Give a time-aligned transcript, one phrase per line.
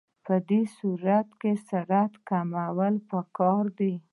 [0.25, 3.93] په دې صورت کې سرعت کمول پکار دي